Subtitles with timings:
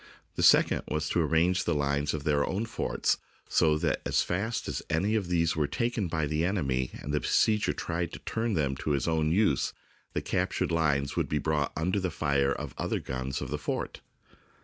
[0.35, 4.67] The second was to arrange the lines of their own forts so that as fast
[4.67, 8.55] as any of these were taken by the enemy and the besieger tried to turn
[8.55, 9.73] them to his own use,
[10.13, 13.59] the captured lines would be brought under the fire of the other guns of the
[13.59, 14.01] fort.